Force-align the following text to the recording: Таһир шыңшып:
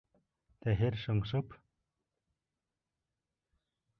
Таһир 0.67 0.95
шыңшып: 1.01 1.53